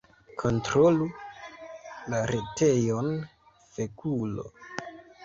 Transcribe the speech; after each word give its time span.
Kontrolu 0.43 1.09
la 2.13 2.21
retejon, 2.31 3.11
fekulo 3.77 4.47